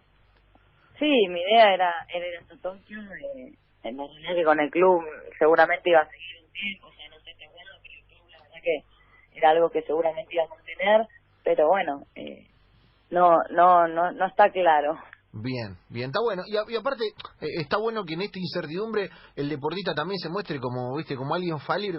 Sí, 0.98 1.10
mi 1.28 1.40
idea 1.40 1.74
era, 1.74 1.92
ir 2.14 2.38
hasta 2.40 2.56
Tokio, 2.58 3.00
eh, 3.00 3.52
en 3.82 3.98
realidad 3.98 4.34
que 4.34 4.44
con 4.44 4.60
el 4.60 4.70
club 4.70 5.02
seguramente 5.38 5.90
iba 5.90 6.00
a 6.00 6.08
seguir 6.08 6.44
un 6.44 6.52
tiempo, 6.52 6.86
o 6.86 6.92
sea, 6.92 7.08
no 7.08 7.18
sé, 7.20 7.34
bueno, 7.52 7.70
pero 7.82 7.94
el 7.94 8.04
club 8.04 8.30
la 8.30 8.42
verdad 8.42 8.62
que 8.62 9.38
era 9.38 9.50
algo 9.50 9.70
que 9.70 9.82
seguramente 9.82 10.34
iba 10.34 10.44
a 10.44 10.48
mantener, 10.48 11.06
pero 11.42 11.68
bueno, 11.68 12.04
eh, 12.14 12.49
no, 13.10 13.38
no, 13.50 13.88
no, 13.88 14.12
no 14.12 14.26
está 14.26 14.50
claro. 14.50 14.98
Bien, 15.32 15.78
bien, 15.88 16.06
está 16.06 16.20
bueno. 16.20 16.42
Y, 16.44 16.56
aparte, 16.74 17.04
eh, 17.40 17.46
está 17.60 17.76
bueno 17.76 18.04
que 18.04 18.14
en 18.14 18.22
esta 18.22 18.40
incertidumbre 18.40 19.10
el 19.36 19.48
deportista 19.48 19.94
también 19.94 20.18
se 20.18 20.28
muestre 20.28 20.58
como, 20.58 20.96
viste, 20.96 21.14
como 21.14 21.36
alguien 21.36 21.60
falible. 21.60 21.98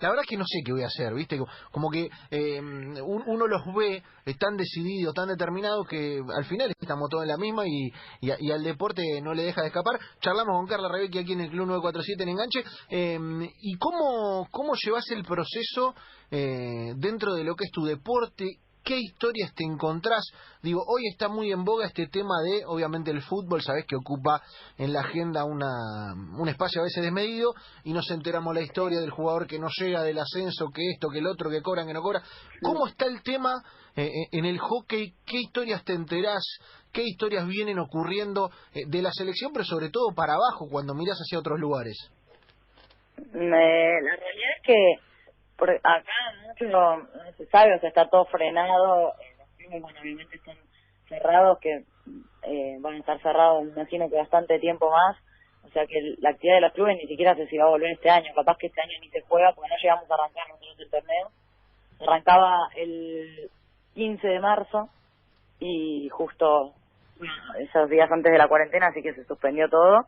la 0.00 0.08
verdad 0.08 0.24
es 0.24 0.28
que 0.28 0.36
no 0.36 0.44
sé 0.44 0.62
qué 0.64 0.72
voy 0.72 0.82
a 0.82 0.86
hacer, 0.86 1.14
viste, 1.14 1.38
como 1.70 1.90
que 1.90 2.10
eh, 2.30 2.60
uno 2.60 3.46
los 3.46 3.62
ve 3.76 4.02
tan 4.36 4.56
decididos, 4.56 5.14
tan 5.14 5.28
determinados 5.28 5.86
que 5.86 6.20
al 6.34 6.44
final 6.46 6.72
estamos 6.80 7.08
todos 7.08 7.22
en 7.22 7.28
la 7.28 7.36
misma 7.36 7.68
y, 7.68 7.92
y, 8.20 8.50
al 8.50 8.64
deporte 8.64 9.02
no 9.22 9.32
le 9.32 9.44
deja 9.44 9.60
de 9.60 9.68
escapar. 9.68 10.00
Charlamos 10.20 10.56
con 10.56 10.66
Carla 10.66 10.88
Rebecki 10.88 11.18
aquí 11.18 11.34
en 11.34 11.42
el 11.42 11.50
Club 11.50 11.66
947 11.66 12.22
en 12.24 12.28
Enganche. 12.30 12.64
Eh, 12.90 13.48
¿Y 13.60 13.76
cómo, 13.78 14.48
cómo 14.50 14.72
llevas 14.74 15.08
el 15.12 15.22
proceso 15.22 15.94
eh, 16.32 16.94
dentro 16.96 17.34
de 17.34 17.44
lo 17.44 17.54
que 17.54 17.66
es 17.66 17.70
tu 17.70 17.84
deporte? 17.84 18.58
¿Qué 18.84 18.98
historias 18.98 19.54
te 19.54 19.64
encontrás? 19.64 20.24
Digo, 20.60 20.82
hoy 20.86 21.06
está 21.06 21.28
muy 21.28 21.52
en 21.52 21.64
boga 21.64 21.86
este 21.86 22.08
tema 22.08 22.34
de, 22.42 22.64
obviamente, 22.66 23.12
el 23.12 23.22
fútbol, 23.22 23.62
sabés 23.62 23.86
que 23.86 23.94
ocupa 23.94 24.42
en 24.76 24.92
la 24.92 25.00
agenda 25.00 25.44
una, 25.44 26.14
un 26.36 26.48
espacio 26.48 26.80
a 26.80 26.84
veces 26.84 27.04
desmedido 27.04 27.54
y 27.84 27.92
nos 27.92 28.10
enteramos 28.10 28.52
la 28.52 28.62
historia 28.62 29.00
del 29.00 29.10
jugador 29.10 29.46
que 29.46 29.60
no 29.60 29.68
llega, 29.78 30.02
del 30.02 30.18
ascenso, 30.18 30.70
que 30.74 30.82
esto, 30.90 31.08
que 31.10 31.20
el 31.20 31.28
otro, 31.28 31.48
que 31.48 31.62
cobran, 31.62 31.86
que 31.86 31.94
no 31.94 32.02
cobra. 32.02 32.22
¿Cómo 32.60 32.88
está 32.88 33.06
el 33.06 33.22
tema 33.22 33.62
eh, 33.94 34.04
eh, 34.04 34.28
en 34.32 34.46
el 34.46 34.58
hockey? 34.58 35.14
¿Qué 35.24 35.38
historias 35.38 35.84
te 35.84 35.92
enterás? 35.92 36.42
¿Qué 36.92 37.04
historias 37.04 37.46
vienen 37.46 37.78
ocurriendo 37.78 38.50
eh, 38.74 38.80
de 38.88 39.00
la 39.00 39.12
selección, 39.12 39.52
pero 39.52 39.64
sobre 39.64 39.90
todo 39.90 40.12
para 40.14 40.34
abajo, 40.34 40.68
cuando 40.68 40.94
mirás 40.94 41.18
hacia 41.18 41.38
otros 41.38 41.60
lugares? 41.60 41.96
la 43.32 44.16
realidad 44.16 44.50
es 44.56 44.66
que 44.66 45.11
por 45.56 45.70
acá 45.70 46.12
mucho 46.46 46.64
no, 46.66 47.06
se 47.36 47.46
sabe, 47.46 47.76
o 47.76 47.80
sea, 47.80 47.88
está 47.88 48.08
todo 48.08 48.24
frenado, 48.26 49.12
los 49.38 49.48
clubes, 49.56 49.82
bueno, 49.82 50.00
obviamente 50.00 50.36
están 50.36 50.56
cerrados, 51.08 51.58
que 51.60 51.84
eh, 52.42 52.76
van 52.80 52.94
a 52.94 52.98
estar 52.98 53.20
cerrados, 53.22 53.64
imagino 53.64 54.08
que 54.08 54.16
bastante 54.16 54.58
tiempo 54.58 54.90
más, 54.90 55.16
o 55.64 55.68
sea 55.70 55.86
que 55.86 56.16
la 56.18 56.30
actividad 56.30 56.56
de 56.56 56.60
los 56.62 56.72
clubes 56.72 56.96
ni 56.96 57.06
siquiera 57.06 57.34
sé 57.34 57.46
si 57.46 57.56
va 57.56 57.64
a 57.64 57.70
volver 57.70 57.92
este 57.92 58.10
año, 58.10 58.32
capaz 58.34 58.56
que 58.58 58.66
este 58.66 58.80
año 58.80 58.98
ni 59.00 59.08
se 59.10 59.20
juega 59.22 59.52
porque 59.54 59.70
no 59.70 59.76
llegamos 59.80 60.10
a 60.10 60.14
arrancar 60.14 60.48
nosotros 60.48 60.80
el 60.80 60.90
torneo, 60.90 61.30
arrancaba 62.00 62.68
el 62.76 63.50
15 63.94 64.26
de 64.26 64.40
marzo 64.40 64.88
y 65.60 66.08
justo 66.08 66.74
esos 67.58 67.88
días 67.88 68.10
antes 68.10 68.32
de 68.32 68.38
la 68.38 68.48
cuarentena, 68.48 68.88
así 68.88 69.02
que 69.02 69.14
se 69.14 69.24
suspendió 69.24 69.68
todo. 69.68 70.04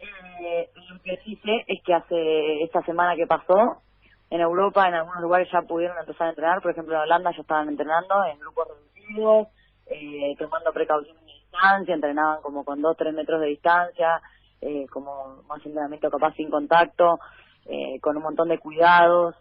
Eh, 0.00 0.68
lo 0.74 1.00
que 1.02 1.16
sí 1.24 1.36
sé 1.36 1.64
es 1.66 1.82
que 1.84 1.94
hace 1.94 2.62
esta 2.62 2.82
semana 2.82 3.16
que 3.16 3.26
pasó 3.26 3.82
en 4.30 4.40
Europa 4.40 4.86
en 4.88 4.94
algunos 4.94 5.20
lugares 5.22 5.48
ya 5.52 5.62
pudieron 5.62 5.98
empezar 5.98 6.26
a 6.26 6.30
entrenar, 6.30 6.62
por 6.62 6.70
ejemplo 6.70 6.94
en 6.94 7.00
Holanda 7.00 7.32
ya 7.32 7.40
estaban 7.40 7.68
entrenando 7.68 8.24
en 8.24 8.38
grupos 8.38 8.68
reducidos, 8.68 9.48
eh, 9.86 10.34
tomando 10.38 10.72
precauciones 10.72 11.24
de 11.24 11.32
distancia, 11.32 11.94
entrenaban 11.94 12.42
como 12.42 12.64
con 12.64 12.82
dos, 12.82 12.96
tres 12.96 13.14
metros 13.14 13.40
de 13.40 13.46
distancia, 13.48 14.20
eh, 14.60 14.86
como 14.90 15.42
más 15.48 15.64
entrenamiento 15.64 16.10
capaz 16.10 16.34
sin 16.34 16.50
contacto, 16.50 17.18
eh, 17.66 17.98
con 18.00 18.16
un 18.16 18.22
montón 18.22 18.48
de 18.48 18.58
cuidados. 18.58 19.34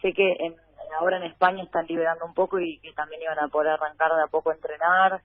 sé 0.00 0.12
que 0.12 0.36
en, 0.40 0.56
ahora 0.98 1.16
en 1.16 1.24
España 1.24 1.62
están 1.62 1.86
liberando 1.86 2.24
un 2.24 2.34
poco 2.34 2.58
y 2.58 2.78
que 2.78 2.92
también 2.92 3.22
iban 3.22 3.38
a 3.38 3.48
poder 3.48 3.72
arrancar 3.72 4.14
de 4.14 4.22
a 4.22 4.26
poco 4.26 4.50
a 4.50 4.54
entrenar. 4.54 5.22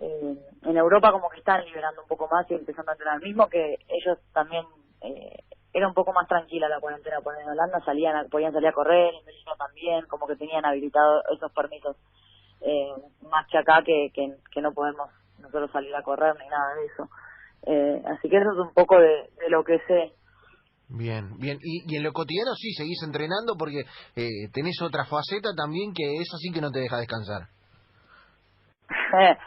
Eh, 0.00 0.36
en 0.62 0.76
Europa 0.76 1.12
como 1.12 1.30
que 1.30 1.38
están 1.38 1.64
liberando 1.64 2.02
un 2.02 2.08
poco 2.08 2.28
más 2.28 2.50
y 2.50 2.54
empezando 2.54 2.90
a 2.90 2.94
entrenar. 2.94 3.22
Mismo 3.22 3.48
que 3.48 3.78
ellos 3.88 4.18
también 4.32 4.64
eh, 5.00 5.44
era 5.72 5.88
un 5.88 5.94
poco 5.94 6.12
más 6.12 6.28
tranquila 6.28 6.68
la 6.68 6.80
cuarentena, 6.80 7.20
por 7.22 7.34
en 7.40 7.48
Holanda 7.48 7.80
salían, 7.84 8.28
podían 8.28 8.52
salir 8.52 8.68
a 8.68 8.72
correr, 8.72 9.14
en 9.14 9.24
México 9.24 9.54
también, 9.56 10.04
como 10.06 10.26
que 10.26 10.36
tenían 10.36 10.64
habilitado 10.66 11.22
esos 11.34 11.50
permisos, 11.52 11.96
eh, 12.60 12.92
más 13.30 13.46
que 13.48 13.58
acá 13.58 13.82
que, 13.84 14.10
que, 14.12 14.60
no 14.60 14.72
podemos 14.72 15.08
nosotros 15.38 15.70
salir 15.72 15.94
a 15.94 16.02
correr 16.02 16.34
ni 16.38 16.46
nada 16.48 16.74
de 16.74 16.84
eso. 16.86 17.08
Eh, 17.64 18.02
así 18.06 18.28
que 18.28 18.36
eso 18.36 18.52
es 18.52 18.58
un 18.58 18.74
poco 18.74 18.98
de, 18.98 19.30
lo 19.48 19.64
que 19.64 19.78
sé. 19.86 20.12
Bien, 20.88 21.38
bien. 21.38 21.58
Y, 21.62 21.90
y 21.90 21.96
en 21.96 22.02
lo 22.02 22.12
cotidiano 22.12 22.52
sí, 22.54 22.72
seguís 22.74 23.02
entrenando 23.02 23.54
porque 23.58 23.80
eh, 24.14 24.50
tenés 24.52 24.76
otra 24.82 25.06
faceta 25.06 25.54
también 25.56 25.94
que 25.94 26.04
es 26.20 26.28
así 26.34 26.52
que 26.52 26.60
no 26.60 26.70
te 26.70 26.80
deja 26.80 26.98
descansar. 26.98 27.48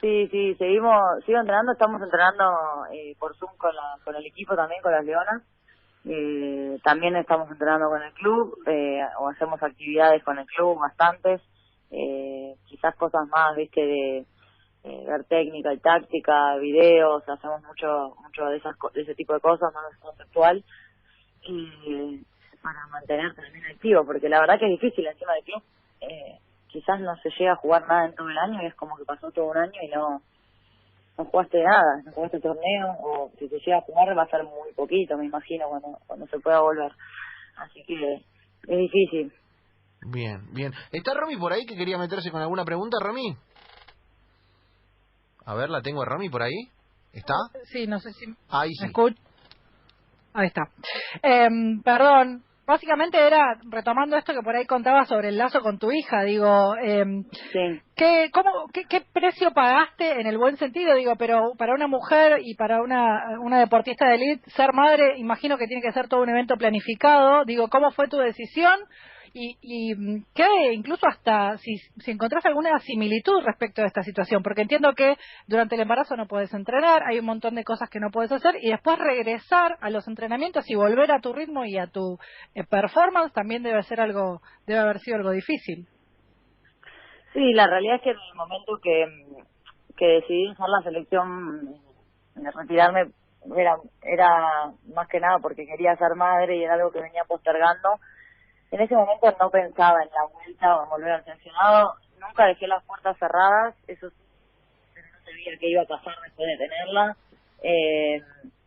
sí, 0.00 0.26
sí, 0.28 0.54
seguimos, 0.54 0.96
sigo 1.26 1.38
entrenando, 1.38 1.72
estamos 1.72 2.00
entrenando 2.00 2.86
eh, 2.94 3.14
por 3.18 3.36
Zoom 3.36 3.54
con, 3.58 3.76
la, 3.76 3.98
con 4.02 4.16
el 4.16 4.24
equipo 4.24 4.56
también, 4.56 4.80
con 4.80 4.92
las 4.92 5.04
Leonas. 5.04 5.42
Eh, 6.08 6.78
también 6.84 7.16
estamos 7.16 7.50
entrenando 7.50 7.88
con 7.88 8.02
el 8.02 8.12
club 8.12 8.56
eh, 8.66 9.00
o 9.18 9.28
hacemos 9.28 9.60
actividades 9.62 10.22
con 10.22 10.38
el 10.38 10.46
club 10.46 10.78
bastantes, 10.78 11.40
eh, 11.90 12.54
quizás 12.66 12.94
cosas 12.94 13.26
más, 13.28 13.56
viste, 13.56 13.80
de 13.80 14.26
eh, 14.84 15.04
ver 15.04 15.24
técnica 15.24 15.72
y 15.72 15.78
táctica, 15.78 16.56
videos, 16.58 17.28
hacemos 17.28 17.60
mucho 17.64 18.14
mucho 18.22 18.46
de 18.46 18.58
esas 18.58 18.76
de 18.94 19.02
ese 19.02 19.16
tipo 19.16 19.34
de 19.34 19.40
cosas 19.40 19.74
más 19.74 19.96
conceptual 19.98 20.64
y 21.42 22.22
para 22.62 22.86
mantener 22.86 23.34
también 23.34 23.64
activo, 23.66 24.04
porque 24.04 24.28
la 24.28 24.40
verdad 24.40 24.58
que 24.58 24.66
es 24.66 24.80
difícil 24.80 25.06
encima 25.06 25.34
de 25.34 25.42
club, 25.42 25.62
eh, 26.00 26.38
quizás 26.68 27.00
no 27.00 27.16
se 27.16 27.30
llega 27.30 27.52
a 27.52 27.56
jugar 27.56 27.86
nada 27.88 28.06
en 28.06 28.14
todo 28.14 28.28
el 28.28 28.38
año 28.38 28.62
y 28.62 28.66
es 28.66 28.74
como 28.74 28.96
que 28.96 29.04
pasó 29.04 29.30
todo 29.32 29.46
un 29.46 29.56
año 29.56 29.80
y 29.82 29.88
no 29.88 30.22
no 31.18 31.24
jugaste 31.24 31.62
nada, 31.62 32.02
no 32.04 32.12
jugaste 32.12 32.40
torneo, 32.40 32.96
o 33.00 33.30
si 33.38 33.48
te 33.48 33.58
llega 33.58 33.78
a 33.78 33.82
jugar 33.82 34.16
va 34.16 34.22
a 34.22 34.28
ser 34.30 34.44
muy 34.44 34.72
poquito, 34.74 35.16
me 35.16 35.26
imagino, 35.26 35.68
cuando, 35.68 35.98
cuando 36.06 36.26
se 36.26 36.38
pueda 36.38 36.60
volver. 36.60 36.92
Así 37.56 37.82
que 37.86 38.14
es 38.14 38.78
difícil. 38.78 39.32
Bien, 40.08 40.52
bien. 40.52 40.72
¿Está 40.92 41.14
Romy 41.14 41.36
por 41.36 41.52
ahí 41.52 41.64
que 41.64 41.76
quería 41.76 41.98
meterse 41.98 42.30
con 42.30 42.42
alguna 42.42 42.64
pregunta, 42.64 42.98
Romy? 43.00 43.36
A 45.46 45.54
ver, 45.54 45.70
la 45.70 45.80
tengo 45.80 46.02
a 46.02 46.06
Romy 46.06 46.28
por 46.28 46.42
ahí. 46.42 46.70
¿Está? 47.12 47.34
Sí, 47.64 47.86
no 47.86 47.98
sé 47.98 48.12
si... 48.12 48.26
Ahí 48.50 48.70
sí. 48.74 48.92
Ahí 50.34 50.48
está. 50.48 50.68
Eh, 51.22 51.48
perdón, 51.82 52.44
básicamente 52.66 53.18
era 53.18 53.58
retomando 53.70 54.16
esto 54.16 54.34
que 54.34 54.42
por 54.42 54.56
ahí 54.56 54.66
contabas 54.66 55.08
sobre 55.08 55.28
el 55.28 55.38
lazo 55.38 55.60
con 55.60 55.78
tu 55.78 55.92
hija, 55.92 56.22
digo, 56.24 56.74
eh, 56.82 57.04
¿qué, 57.94 58.30
cómo, 58.32 58.50
qué, 58.72 58.84
qué, 58.88 59.02
precio 59.12 59.52
pagaste 59.52 60.20
en 60.20 60.26
el 60.26 60.36
buen 60.36 60.56
sentido? 60.56 60.94
Digo, 60.94 61.14
pero 61.16 61.52
para 61.56 61.74
una 61.74 61.86
mujer 61.86 62.40
y 62.42 62.54
para 62.54 62.82
una, 62.82 63.38
una 63.40 63.60
deportista 63.60 64.08
de 64.08 64.14
elite, 64.16 64.50
ser 64.50 64.72
madre, 64.72 65.18
imagino 65.18 65.56
que 65.56 65.66
tiene 65.66 65.82
que 65.82 65.92
ser 65.92 66.08
todo 66.08 66.22
un 66.22 66.28
evento 66.28 66.56
planificado. 66.56 67.44
Digo, 67.44 67.68
¿cómo 67.68 67.90
fue 67.92 68.08
tu 68.08 68.18
decisión? 68.18 68.78
Y, 69.38 69.58
y 69.60 69.94
mm, 69.94 70.24
que 70.34 70.72
incluso 70.72 71.06
hasta 71.06 71.58
si, 71.58 71.76
si 71.76 72.10
encontrás 72.10 72.46
alguna 72.46 72.78
similitud 72.78 73.42
respecto 73.44 73.82
a 73.82 73.86
esta 73.86 74.02
situación, 74.02 74.42
porque 74.42 74.62
entiendo 74.62 74.94
que 74.94 75.16
durante 75.46 75.74
el 75.74 75.82
embarazo 75.82 76.16
no 76.16 76.26
puedes 76.26 76.54
entrenar, 76.54 77.02
hay 77.06 77.18
un 77.18 77.26
montón 77.26 77.54
de 77.54 77.62
cosas 77.62 77.90
que 77.90 78.00
no 78.00 78.10
puedes 78.10 78.32
hacer 78.32 78.54
y 78.62 78.70
después 78.70 78.98
regresar 78.98 79.76
a 79.82 79.90
los 79.90 80.08
entrenamientos 80.08 80.64
y 80.70 80.74
volver 80.74 81.12
a 81.12 81.20
tu 81.20 81.34
ritmo 81.34 81.66
y 81.66 81.76
a 81.76 81.86
tu 81.86 82.18
eh, 82.54 82.64
performance 82.64 83.30
también 83.34 83.62
debe 83.62 83.82
ser 83.82 84.00
algo, 84.00 84.40
debe 84.66 84.80
haber 84.80 85.00
sido 85.00 85.18
algo 85.18 85.32
difícil. 85.32 85.86
Sí, 87.34 87.52
la 87.52 87.66
realidad 87.66 87.96
es 87.96 88.02
que 88.02 88.10
en 88.12 88.16
el 88.16 88.34
momento 88.36 88.78
que, 88.82 89.04
que 89.98 90.06
decidí 90.06 90.48
hacer 90.48 90.68
la 90.68 90.82
selección 90.82 91.74
de 92.36 92.50
retirarme 92.52 93.10
era, 93.54 93.76
era 94.02 94.72
más 94.94 95.08
que 95.08 95.20
nada 95.20 95.40
porque 95.40 95.66
quería 95.66 95.94
ser 95.96 96.14
madre 96.16 96.56
y 96.56 96.64
era 96.64 96.74
algo 96.74 96.90
que 96.90 97.02
venía 97.02 97.24
postergando 97.28 98.00
en 98.70 98.80
ese 98.80 98.94
momento 98.94 99.34
no 99.38 99.50
pensaba 99.50 100.02
en 100.02 100.10
la 100.10 100.24
vuelta 100.32 100.76
o 100.76 100.84
en 100.84 100.90
volver 100.90 101.12
al 101.12 101.24
seleccionado, 101.24 101.94
nunca 102.20 102.46
dejé 102.46 102.66
las 102.66 102.82
puertas 102.84 103.16
cerradas, 103.18 103.74
eso 103.86 104.10
sí, 104.10 104.16
pero 104.94 105.06
no 105.12 105.24
sabía 105.24 105.58
qué 105.58 105.68
iba 105.68 105.82
a 105.82 105.86
pasar 105.86 106.14
después 106.24 106.48
de 106.48 106.56
tenerla. 106.56 107.16
Eh, 107.62 108.22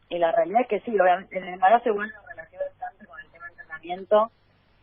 y 0.09 0.17
la 0.17 0.31
realidad 0.31 0.61
es 0.61 0.67
que 0.67 0.79
sí, 0.81 0.99
obviamente, 0.99 1.37
en 1.37 1.43
el 1.43 1.53
embarazo 1.53 1.89
igual 1.89 2.07
me 2.07 2.29
relacioné 2.29 2.65
bastante 2.65 3.05
con 3.05 3.19
el 3.19 3.31
tema 3.31 3.45
de 3.45 3.51
entrenamiento. 3.51 4.31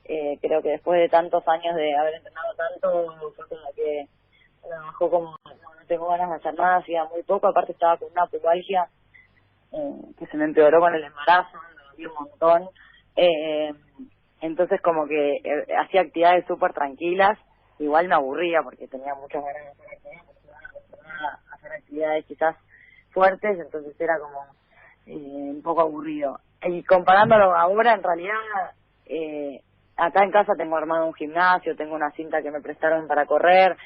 Eh, 0.05 0.39
creo 0.41 0.63
que 0.63 0.71
después 0.71 1.01
de 1.01 1.09
tantos 1.09 1.47
años 1.49 1.75
de 1.75 1.97
haber 1.97 2.15
entrenado 2.15 2.55
tanto, 2.55 3.33
fue 3.35 3.59
la 3.59 3.73
que 3.75 4.07
trabajó 4.63 5.11
como 5.11 5.31
no, 5.45 5.87
tengo 5.89 6.09
ganas 6.09 6.31
de 6.31 6.37
hacer 6.37 6.55
nada, 6.55 6.77
hacía 6.77 7.05
muy 7.05 7.23
poco, 7.23 7.49
aparte 7.49 7.73
estaba 7.73 7.97
con 7.97 8.11
una 8.13 8.27
pubalgia 8.27 8.89
eh, 9.73 9.95
que 10.19 10.27
se 10.27 10.37
me 10.37 10.45
empeoró 10.45 10.81
con 10.81 10.95
el 10.95 11.03
embarazo, 11.03 11.59
me 11.59 11.85
dolía 11.91 12.09
un 12.09 12.15
montón. 12.15 12.69
Eh, 13.17 13.73
entonces 14.41 14.81
como 14.83 15.07
que 15.07 15.37
eh, 15.37 15.67
hacía 15.81 16.03
actividades 16.03 16.45
súper 16.47 16.73
tranquilas, 16.73 17.39
igual 17.79 18.09
me 18.09 18.15
aburría 18.15 18.63
porque 18.63 18.89
tenía 18.89 19.15
muchas 19.15 19.43
ganas 19.45 19.65
de 19.65 19.71
hacer 19.71 19.93
actividades, 19.93 21.41
hacer 21.53 21.73
actividades 21.73 22.25
quizás 22.27 22.57
fuertes, 23.11 23.59
entonces 23.59 23.99
era 24.01 24.19
como 24.19 24.45
eh, 25.07 25.15
un 25.15 25.63
poco 25.63 25.81
aburrido. 25.81 26.39
Y 26.63 26.83
comparándolo 26.83 27.55
ahora, 27.55 27.95
en 27.95 28.03
realidad, 28.03 28.35
eh, 29.07 29.63
acá 29.97 30.25
en 30.25 30.31
casa 30.31 30.55
tengo 30.57 30.77
armado 30.77 31.07
un 31.07 31.15
gimnasio, 31.15 31.77
tengo 31.77 31.95
una 31.95 32.11
cinta 32.13 32.43
que 32.43 32.51
me 32.51 32.61
prestaron 32.61 33.07
para 33.07 33.27
correr, 33.27 33.77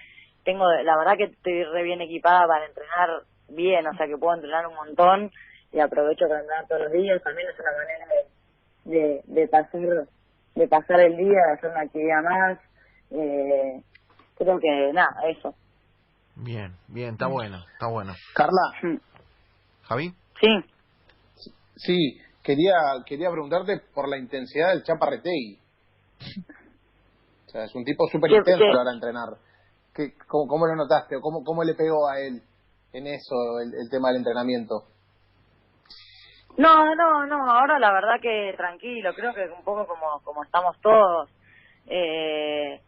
tengo, 0.44 0.64
la 0.82 0.96
verdad 0.96 1.16
que 1.16 1.24
estoy 1.24 1.64
re 1.64 1.82
bien 1.82 2.00
equipada 2.00 2.46
para 2.46 2.66
entrenar 2.66 3.22
bien, 3.48 3.86
o 3.86 3.94
sea 3.94 4.06
que 4.06 4.16
puedo 4.16 4.34
entrenar 4.34 4.66
un 4.66 4.74
montón 4.74 5.30
y 5.72 5.80
aprovecho 5.80 6.26
para 6.26 6.40
entrenar 6.40 6.66
todos 6.66 6.82
los 6.82 6.92
días, 6.92 7.22
también 7.22 7.48
es 7.48 7.60
una 7.60 7.70
manera 7.72 8.06
de, 8.84 8.98
de, 8.98 9.22
de 9.24 9.48
pasar 9.48 10.06
de 10.54 10.68
pasar 10.68 11.00
el 11.00 11.16
día, 11.16 11.40
de 11.46 11.52
hacer 11.54 11.70
una 11.70 11.80
actividad 11.80 12.22
más. 12.22 12.58
Eh, 13.10 13.82
creo 14.36 14.58
que 14.58 14.92
nada, 14.92 15.14
eso. 15.28 15.54
Bien, 16.36 16.74
bien, 16.88 17.12
está 17.14 17.26
bueno, 17.26 17.58
está 17.72 17.86
bueno. 17.88 18.14
Carla. 18.34 19.00
¿Javi? 19.82 20.14
Sí. 20.40 20.64
Sí, 21.76 22.20
quería 22.42 22.74
quería 23.06 23.30
preguntarte 23.30 23.80
por 23.94 24.08
la 24.08 24.18
intensidad 24.18 24.70
del 24.70 24.82
Chaparretei. 24.82 25.58
O 27.46 27.50
sea, 27.50 27.64
es 27.64 27.74
un 27.74 27.84
tipo 27.84 28.06
súper 28.08 28.30
intenso 28.30 28.64
para 28.72 28.92
entrenar. 28.92 29.28
¿Qué, 29.92 30.14
cómo, 30.28 30.46
¿Cómo 30.46 30.66
lo 30.66 30.76
notaste 30.76 31.16
o 31.16 31.20
cómo, 31.20 31.42
cómo 31.42 31.64
le 31.64 31.74
pegó 31.74 32.08
a 32.08 32.20
él 32.20 32.42
en 32.92 33.06
eso 33.06 33.60
el, 33.60 33.74
el 33.74 33.90
tema 33.90 34.08
del 34.08 34.18
entrenamiento? 34.18 34.84
No, 36.56 36.94
no, 36.94 37.26
no, 37.26 37.50
ahora 37.50 37.78
la 37.78 37.92
verdad 37.92 38.20
que 38.20 38.54
tranquilo, 38.56 39.14
creo 39.14 39.32
que 39.32 39.48
un 39.48 39.64
poco 39.64 39.86
como, 39.86 40.20
como 40.24 40.42
estamos 40.44 40.78
todos. 40.80 41.30
Eh, 41.86 42.80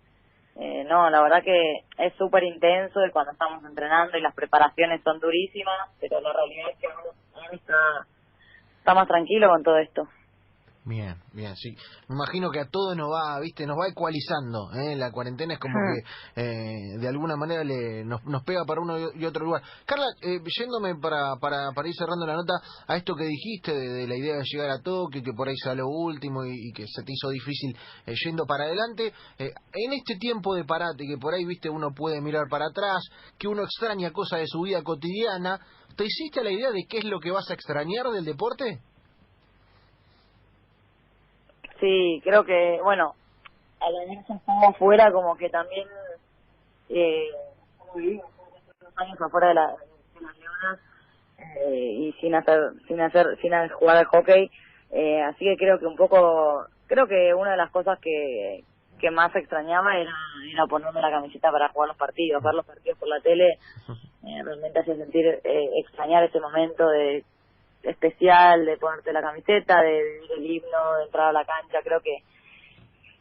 eh, 0.57 0.85
no, 0.85 1.09
la 1.09 1.23
verdad 1.23 1.43
que 1.43 1.85
es 1.99 2.13
súper 2.15 2.45
intenso 2.45 3.01
cuando 3.13 3.33
estamos 3.33 3.65
entrenando 3.65 4.19
y 4.19 4.21
las 4.21 4.35
preparaciones 4.35 5.03
son 5.03 5.19
durísimas, 5.19 5.91
pero 6.01 6.21
la 6.21 6.33
realidad 6.33 6.71
es 6.71 6.79
que 6.79 6.87
uno 6.89 7.51
está, 7.53 8.07
está 8.79 8.95
más 8.95 9.09
tranquilo 9.09 9.49
con 9.49 9.63
todo 9.63 9.79
esto. 9.79 10.07
Bien, 10.85 11.15
bien, 11.33 11.55
sí. 11.55 11.77
Me 12.09 12.17
imagino 12.17 12.51
que 12.51 12.59
a 12.59 12.69
todos 12.69 12.97
nos 12.97 13.09
va, 13.09 13.39
viste, 13.39 13.67
nos 13.67 13.79
va 13.79 13.87
ecualizando. 13.87 14.73
¿eh? 14.73 14.97
La 14.97 15.13
cuarentena 15.13 15.55
es 15.55 15.61
como 15.61 15.75
que 15.75 16.43
eh, 16.43 16.99
de 16.99 17.09
alguna 17.09 17.37
manera 17.37 17.63
le, 17.63 18.05
nos, 18.05 18.25
nos 18.25 18.43
pega 18.43 18.65
para 18.65 18.81
uno 18.81 18.99
y 19.15 19.25
otro 19.25 19.45
lugar. 19.45 19.63
Carla, 19.87 20.07
eh, 20.21 20.41
yéndome 20.59 20.97
para, 20.97 21.37
para, 21.41 21.71
para 21.73 21.89
ir 21.89 21.95
cerrando 21.95 22.27
la 22.27 22.35
nota 22.35 22.55
a 22.89 22.97
esto 22.97 23.15
que 23.15 23.27
dijiste 23.27 23.73
de, 23.73 24.09
la 24.09 24.17
idea 24.17 24.35
de 24.35 24.43
llegar 24.45 24.71
a 24.71 24.83
Tokio, 24.83 25.23
que 25.23 25.33
por 25.33 25.47
ahí 25.47 25.57
sea 25.57 25.75
lo 25.77 25.87
último 25.87 26.45
y, 26.45 26.73
que 26.73 26.85
se 26.89 27.05
te 27.05 27.13
hizo 27.13 27.29
difícil 27.29 27.77
eh, 28.07 28.15
yendo 28.25 28.45
para 28.45 28.65
adelante. 28.65 29.13
Eh, 29.39 29.53
en 29.75 29.93
este 29.93 30.17
tiempo 30.17 30.53
de 30.57 30.65
parate, 30.65 31.07
que 31.07 31.17
por 31.17 31.33
ahí, 31.33 31.45
viste, 31.45 31.71
uno 31.71 31.91
puede 31.95 32.21
mirar 32.21 32.49
para 32.51 32.67
atrás, 32.67 33.05
que 33.39 33.47
uno 33.47 33.63
extraña 33.63 34.11
cosas 34.11 34.41
de 34.41 34.47
su 34.49 34.63
vida 34.63 34.83
cotidiana, 34.83 35.61
¿te 35.97 36.07
hiciste 36.07 36.43
la 36.43 36.51
idea 36.51 36.73
de 36.73 36.87
qué 36.89 36.99
es 36.99 37.05
lo 37.05 37.21
que 37.21 37.31
vas 37.31 37.49
a 37.51 37.55
extrañar 37.55 38.11
del 38.11 38.25
deporte? 38.25 38.81
Sí, 41.83 42.21
creo 42.23 42.45
que, 42.45 42.79
bueno, 42.81 43.17
al 43.81 43.93
venirse 44.07 44.33
un 44.33 44.65
afuera, 44.65 45.11
como 45.11 45.37
que 45.37 45.51
también 45.51 45.89
eh, 46.89 47.27
unos 47.93 48.23
años 48.95 49.21
afuera 49.21 49.49
de, 49.49 49.55
la, 49.55 49.67
de 49.67 50.21
las 50.21 50.39
leonas 50.39 50.79
eh, 51.67 51.97
y 51.99 52.13
sin 52.21 52.37
hacer, 52.37 52.61
sin 52.87 53.01
hacer, 53.01 53.37
sin 53.41 53.51
jugar 53.71 53.97
al 53.97 54.05
hockey, 54.05 54.49
eh, 54.93 55.23
así 55.23 55.45
que 55.45 55.57
creo 55.57 55.81
que 55.81 55.87
un 55.87 55.97
poco 55.97 56.67
creo 56.87 57.09
que 57.09 57.35
una 57.35 57.51
de 57.51 57.57
las 57.57 57.73
cosas 57.73 57.99
que, 57.99 58.63
que 59.01 59.11
más 59.11 59.35
extrañaba 59.35 59.97
era, 59.97 60.15
era 60.53 60.67
ponerme 60.67 61.01
la 61.01 61.11
camiseta 61.11 61.51
para 61.51 61.71
jugar 61.71 61.89
los 61.89 61.97
partidos, 61.97 62.45
ver 62.45 62.55
los 62.55 62.65
partidos 62.65 62.97
por 62.97 63.09
la 63.09 63.19
tele, 63.19 63.59
eh, 63.89 64.43
realmente 64.45 64.79
hace 64.79 64.95
sentir, 64.95 65.27
eh, 65.27 65.71
extrañar 65.81 66.23
ese 66.23 66.39
momento 66.39 66.87
de 66.87 67.25
especial 67.83 68.65
de 68.65 68.77
ponerte 68.77 69.13
la 69.13 69.23
camiseta, 69.23 69.83
de 69.83 70.03
vivir 70.03 70.31
el 70.37 70.47
himno, 70.47 70.97
de 70.99 71.05
entrar 71.05 71.29
a 71.29 71.33
la 71.33 71.45
cancha, 71.45 71.79
creo 71.83 72.01
que 72.01 72.23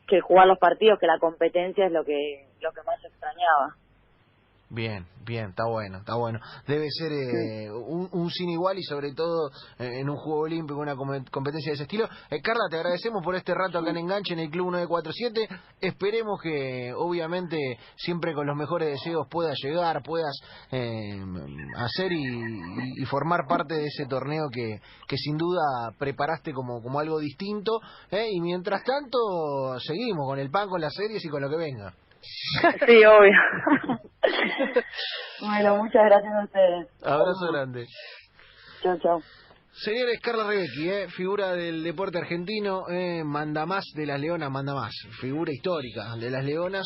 que 0.08 0.20
jugar 0.20 0.46
los 0.46 0.60
partidos, 0.60 1.00
que 1.00 1.08
la 1.08 1.20
competencia 1.20 1.86
es 1.86 1.92
lo 1.92 2.04
que 2.04 2.46
lo 2.60 2.72
que 2.74 2.84
más 2.84 3.04
extrañaba. 3.04 3.76
Bien, 4.74 5.06
bien, 5.26 5.50
está 5.50 5.66
bueno, 5.66 5.98
está 5.98 6.16
bueno. 6.16 6.40
Debe 6.66 6.88
ser 6.92 7.12
eh, 7.12 7.70
un, 7.70 8.08
un, 8.14 8.30
sin 8.30 8.50
igual 8.52 8.80
y 8.80 8.84
sobre 8.84 9.14
todo 9.14 9.50
eh, 9.78 10.00
en 10.00 10.10
un 10.10 10.16
juego 10.16 10.44
olímpico, 10.44 10.80
una 10.80 10.96
competencia 10.96 11.72
de 11.72 11.74
ese 11.74 11.84
estilo. 11.84 12.08
Eh, 12.30 12.42
Carla, 12.42 12.70
te 12.70 12.78
agradecemos 12.78 13.22
por 13.22 13.36
este 13.36 13.54
rato 13.54 13.80
acá 13.80 13.90
en 13.90 13.98
Enganche 13.98 14.32
en 14.32 14.40
el 14.40 14.50
Club 14.50 14.72
947. 14.72 15.50
Esperemos 15.82 16.40
que, 16.42 16.94
obviamente, 16.96 17.58
siempre 17.98 18.34
con 18.34 18.48
los 18.48 18.56
mejores 18.56 18.92
deseos 18.92 19.28
puedas 19.30 19.58
llegar, 19.62 20.02
puedas 20.04 20.40
hacer 20.72 22.14
y, 22.14 23.02
y, 23.02 23.06
formar 23.08 23.48
parte 23.50 23.76
de 23.76 23.88
ese 23.88 24.06
torneo 24.06 24.48
que, 24.50 24.80
que 25.06 25.18
sin 25.18 25.36
duda 25.36 25.92
preparaste 26.00 26.54
como, 26.54 26.82
como 26.82 27.02
algo 27.02 27.20
distinto. 27.20 27.82
Y 28.10 28.40
mientras 28.40 28.86
tanto, 28.86 29.78
seguimos 29.80 30.26
con 30.26 30.40
el 30.40 30.50
pan, 30.50 30.70
con 30.70 30.80
las 30.80 30.94
series 30.94 31.26
y 31.26 31.28
con 31.28 31.42
lo 31.42 31.50
que 31.50 31.58
venga. 31.58 31.94
Sí, 32.86 33.04
obvio. 33.06 34.00
bueno, 35.42 35.78
muchas 35.78 36.06
gracias 36.06 36.34
a 36.34 36.44
ustedes. 36.44 36.88
Abrazo 37.04 37.52
grande. 37.52 37.86
Chao, 38.84 38.98
chao. 39.00 39.22
Señores, 39.74 40.20
Carla 40.22 40.48
Rebecki, 40.48 40.90
eh, 40.90 41.08
figura 41.10 41.54
del 41.54 41.84
deporte 41.84 42.18
argentino, 42.18 42.90
eh, 42.90 43.24
manda 43.24 43.66
más 43.66 43.86
de 43.96 44.06
las 44.06 44.20
leonas, 44.20 44.52
manda 44.52 44.74
más, 44.74 44.94
figura 45.22 45.52
histórica 45.54 46.16
de 46.18 46.30
las 46.30 46.44
leonas. 46.44 46.86